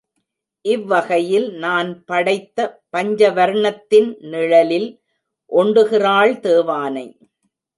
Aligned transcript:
இவ்வகையில் 0.65 1.45
நான் 1.55 2.03
படைத்த 2.05 2.57
பஞ்சவர்ணத்தின் 2.97 4.09
நிழலில் 4.31 4.89
ஒண்டுகிறாள் 5.51 6.33
தேவானை. 6.39 7.07